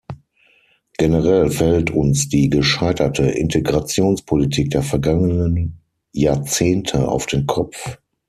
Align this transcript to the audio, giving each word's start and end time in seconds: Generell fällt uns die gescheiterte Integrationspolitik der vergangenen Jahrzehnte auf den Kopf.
Generell 0.97 1.51
fällt 1.51 1.91
uns 1.91 2.27
die 2.27 2.49
gescheiterte 2.49 3.21
Integrationspolitik 3.21 4.71
der 4.71 4.81
vergangenen 4.81 5.79
Jahrzehnte 6.11 7.07
auf 7.07 7.27
den 7.27 7.45
Kopf. 7.45 7.99